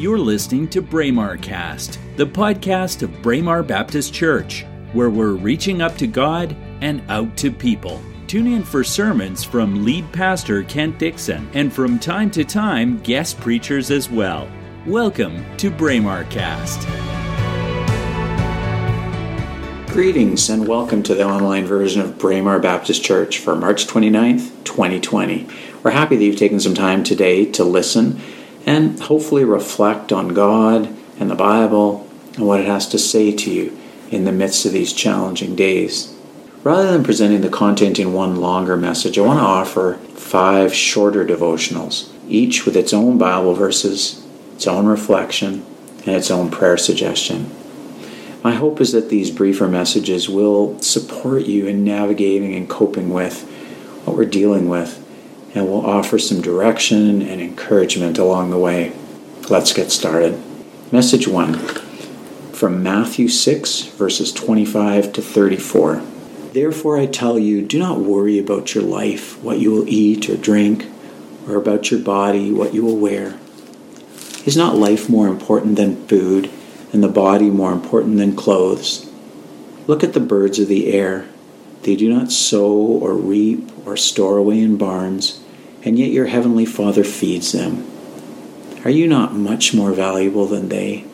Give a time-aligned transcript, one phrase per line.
[0.00, 4.64] You're listening to Braemar Cast, the podcast of Braemar Baptist Church,
[4.94, 8.00] where we're reaching up to God and out to people.
[8.26, 13.38] Tune in for sermons from lead pastor Kent Dixon and from time to time guest
[13.40, 14.48] preachers as well.
[14.86, 16.88] Welcome to Braemar Cast.
[19.92, 25.46] Greetings and welcome to the online version of Braemar Baptist Church for March 29th, 2020.
[25.82, 28.18] We're happy that you've taken some time today to listen
[28.66, 33.50] and hopefully reflect on God and the Bible and what it has to say to
[33.50, 33.78] you
[34.10, 36.14] in the midst of these challenging days.
[36.62, 41.24] Rather than presenting the content in one longer message, I want to offer five shorter
[41.24, 44.24] devotionals, each with its own Bible verses,
[44.54, 45.64] its own reflection,
[46.06, 47.50] and its own prayer suggestion.
[48.42, 53.42] My hope is that these briefer messages will support you in navigating and coping with
[54.04, 55.06] what we're dealing with
[55.54, 58.92] and we'll offer some direction and encouragement along the way.
[59.48, 60.40] Let's get started.
[60.92, 61.54] Message 1
[62.60, 66.02] from Matthew 6, verses 25 to 34.
[66.52, 70.36] Therefore, I tell you, do not worry about your life, what you will eat or
[70.36, 70.86] drink,
[71.48, 73.38] or about your body, what you will wear.
[74.44, 76.50] Is not life more important than food,
[76.92, 79.10] and the body more important than clothes?
[79.86, 81.28] Look at the birds of the air.
[81.82, 85.40] They do not sow or reap or store away in barns,
[85.84, 87.86] and yet your heavenly Father feeds them.
[88.84, 91.04] Are you not much more valuable than they?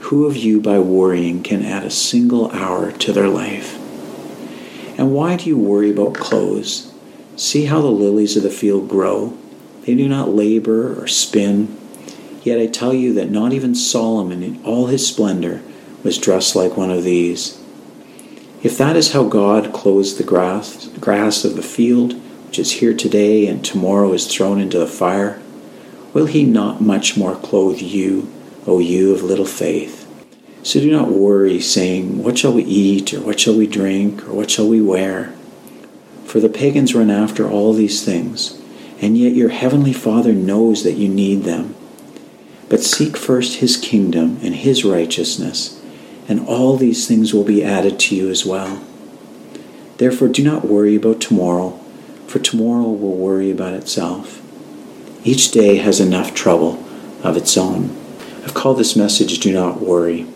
[0.00, 3.78] Who of you, by worrying, can add a single hour to their life?
[4.98, 6.92] And why do you worry about clothes?
[7.36, 9.36] See how the lilies of the field grow.
[9.82, 11.76] They do not labor or spin.
[12.42, 15.62] Yet I tell you that not even Solomon in all his splendor
[16.04, 17.60] was dressed like one of these.
[18.62, 22.20] If that is how God clothes the grass, grass of the field,
[22.54, 25.42] which is here today and tomorrow is thrown into the fire,
[26.12, 28.32] will he not much more clothe you,
[28.64, 30.08] O you of little faith?
[30.62, 34.34] So do not worry, saying, What shall we eat, or what shall we drink, or
[34.34, 35.34] what shall we wear?
[36.26, 38.62] For the pagans run after all these things,
[39.00, 41.74] and yet your heavenly Father knows that you need them.
[42.68, 45.82] But seek first his kingdom and his righteousness,
[46.28, 48.80] and all these things will be added to you as well.
[49.96, 51.80] Therefore, do not worry about tomorrow,
[52.26, 54.40] for tomorrow will worry about itself.
[55.24, 56.84] Each day has enough trouble
[57.22, 57.96] of its own.
[58.44, 60.26] I've called this message Do Not Worry.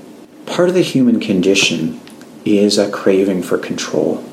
[0.46, 2.00] Part of the human condition
[2.44, 4.24] is a craving for control.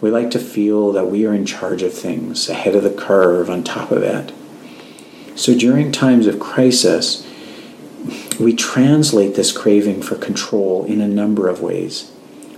[0.00, 3.50] We like to feel that we are in charge of things, ahead of the curve,
[3.50, 4.32] on top of it.
[5.38, 7.26] So during times of crisis,
[8.38, 12.10] we translate this craving for control in a number of ways.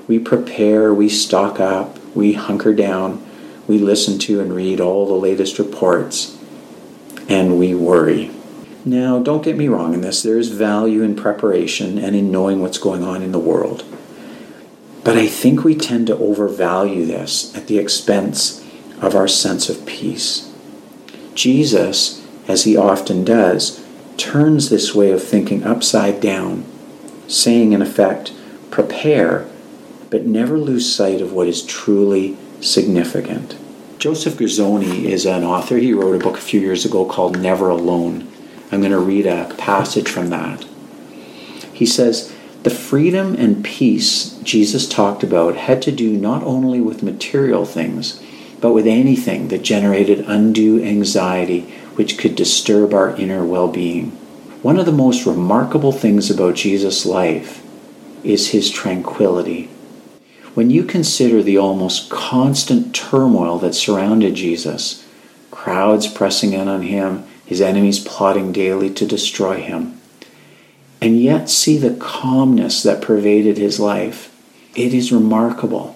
[0.06, 3.25] We prepare, we stock up, we hunker down,
[3.66, 6.38] we listen to and read all the latest reports,
[7.28, 8.30] and we worry.
[8.84, 12.62] Now, don't get me wrong in this, there is value in preparation and in knowing
[12.62, 13.84] what's going on in the world.
[15.02, 18.64] But I think we tend to overvalue this at the expense
[19.00, 20.52] of our sense of peace.
[21.34, 23.84] Jesus, as he often does,
[24.16, 26.64] turns this way of thinking upside down,
[27.28, 28.32] saying in effect,
[28.70, 29.48] prepare,
[30.10, 33.56] but never lose sight of what is truly significant.
[33.98, 35.78] Joseph Girzone is an author.
[35.78, 38.30] He wrote a book a few years ago called Never Alone.
[38.70, 40.64] I'm going to read a passage from that.
[41.72, 47.02] He says, The freedom and peace Jesus talked about had to do not only with
[47.02, 48.22] material things,
[48.60, 51.62] but with anything that generated undue anxiety
[51.96, 54.10] which could disturb our inner well being.
[54.62, 57.62] One of the most remarkable things about Jesus' life
[58.24, 59.68] is his tranquility.
[60.56, 65.06] When you consider the almost constant turmoil that surrounded Jesus,
[65.50, 70.00] crowds pressing in on him, his enemies plotting daily to destroy him,
[70.98, 74.34] and yet see the calmness that pervaded his life,
[74.74, 75.94] it is remarkable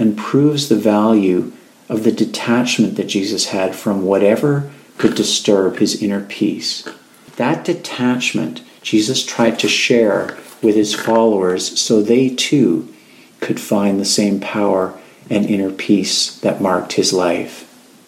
[0.00, 1.52] and proves the value
[1.88, 4.68] of the detachment that Jesus had from whatever
[4.98, 6.88] could disturb his inner peace.
[7.36, 12.92] That detachment Jesus tried to share with his followers so they too
[13.40, 14.98] could find the same power
[15.28, 17.62] and inner peace that marked his life.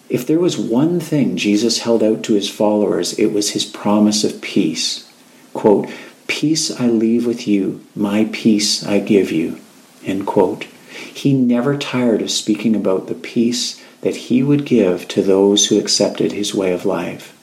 [0.09, 4.23] If there was one thing Jesus held out to his followers, it was his promise
[4.23, 5.11] of peace.
[5.53, 5.89] Quote,
[6.27, 9.59] Peace I leave with you, my peace I give you.
[10.05, 10.65] End quote.
[11.13, 15.79] He never tired of speaking about the peace that he would give to those who
[15.79, 17.35] accepted his way of life.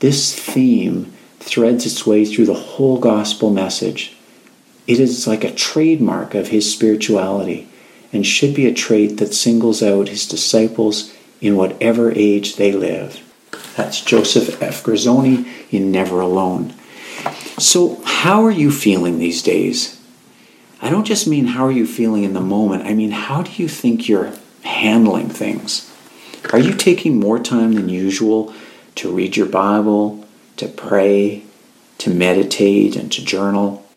[0.00, 4.16] This theme threads its way through the whole gospel message.
[4.88, 7.68] It is like a trademark of his spirituality
[8.10, 13.22] and should be a trait that singles out his disciples in whatever age they live.
[13.76, 14.82] That's Joseph F.
[14.82, 16.72] Girzone in Never Alone.
[17.58, 20.00] So, how are you feeling these days?
[20.80, 23.50] I don't just mean how are you feeling in the moment, I mean, how do
[23.62, 24.32] you think you're
[24.64, 25.92] handling things?
[26.50, 28.54] Are you taking more time than usual
[28.94, 30.26] to read your Bible,
[30.56, 31.42] to pray,
[31.98, 33.87] to meditate, and to journal?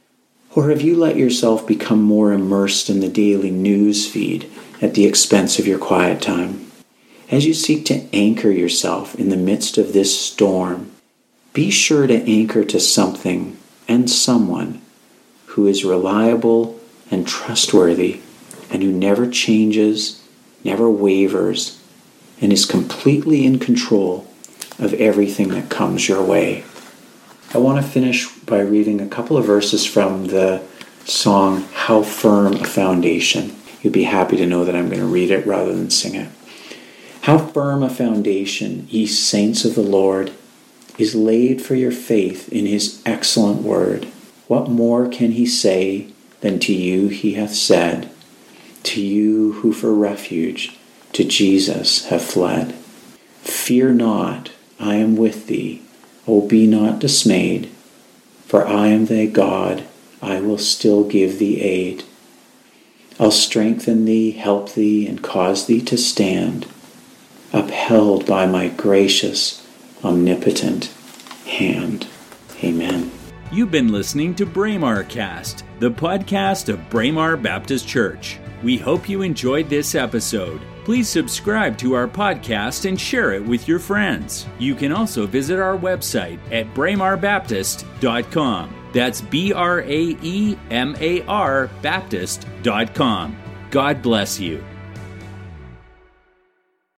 [0.53, 4.51] Or have you let yourself become more immersed in the daily news feed
[4.81, 6.69] at the expense of your quiet time?
[7.29, 10.91] As you seek to anchor yourself in the midst of this storm,
[11.53, 13.57] be sure to anchor to something
[13.87, 14.81] and someone
[15.47, 16.77] who is reliable
[17.09, 18.19] and trustworthy
[18.69, 20.21] and who never changes,
[20.65, 21.81] never wavers,
[22.41, 24.27] and is completely in control
[24.79, 26.65] of everything that comes your way.
[27.53, 30.61] I want to finish by reading a couple of verses from the
[31.05, 33.55] song How Firm a Foundation.
[33.81, 36.27] You'd be happy to know that I'm going to read it rather than sing it.
[37.21, 40.33] How firm a foundation, ye saints of the Lord,
[40.97, 44.09] is laid for your faith in his excellent word.
[44.49, 46.07] What more can he say
[46.41, 48.11] than to you he hath said,
[48.83, 50.77] to you who for refuge
[51.13, 52.73] to Jesus have fled?
[53.43, 55.83] Fear not, I am with thee.
[56.27, 57.71] O be not dismayed,
[58.51, 59.85] for I am thy God.
[60.21, 62.03] I will still give thee aid.
[63.17, 66.67] I'll strengthen thee, help thee, and cause thee to stand
[67.53, 69.65] upheld by my gracious,
[70.03, 70.93] omnipotent
[71.45, 72.07] hand.
[72.61, 73.09] Amen.
[73.53, 78.37] You've been listening to Braemar Cast, the podcast of Braemar Baptist Church.
[78.63, 80.59] We hope you enjoyed this episode.
[80.83, 84.47] Please subscribe to our podcast and share it with your friends.
[84.57, 88.75] You can also visit our website at braemarbaptist.com.
[88.93, 93.37] That's B R A E M A R Baptist.com.
[93.69, 94.63] God bless you.